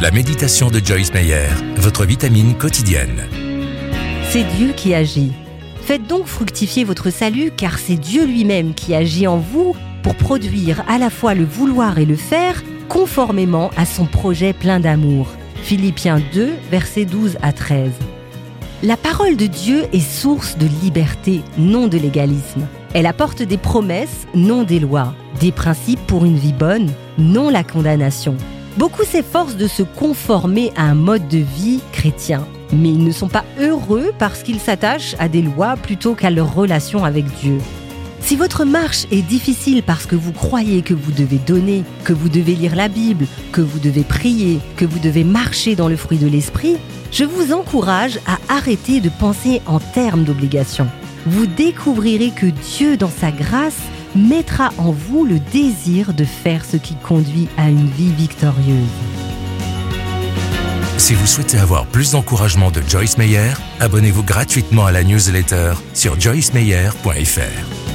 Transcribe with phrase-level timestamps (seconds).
[0.00, 3.28] La méditation de Joyce Meyer, votre vitamine quotidienne.
[4.30, 5.30] C'est Dieu qui agit.
[5.82, 10.82] Faites donc fructifier votre salut car c'est Dieu lui-même qui agit en vous pour produire
[10.88, 15.28] à la fois le vouloir et le faire conformément à son projet plein d'amour.
[15.62, 17.90] Philippiens 2, versets 12 à 13.
[18.82, 22.66] La parole de Dieu est source de liberté, non de légalisme.
[22.94, 27.64] Elle apporte des promesses, non des lois, des principes pour une vie bonne, non la
[27.64, 28.38] condamnation.
[28.80, 33.28] Beaucoup s'efforcent de se conformer à un mode de vie chrétien, mais ils ne sont
[33.28, 37.58] pas heureux parce qu'ils s'attachent à des lois plutôt qu'à leur relation avec Dieu.
[38.22, 42.30] Si votre marche est difficile parce que vous croyez que vous devez donner, que vous
[42.30, 46.16] devez lire la Bible, que vous devez prier, que vous devez marcher dans le fruit
[46.16, 46.78] de l'esprit,
[47.12, 50.86] je vous encourage à arrêter de penser en termes d'obligation.
[51.26, 53.76] Vous découvrirez que Dieu, dans sa grâce,
[54.14, 58.76] mettra en vous le désir de faire ce qui conduit à une vie victorieuse.
[60.98, 66.20] Si vous souhaitez avoir plus d'encouragement de Joyce Meyer, abonnez-vous gratuitement à la newsletter sur
[66.20, 67.89] joycemeyer.fr.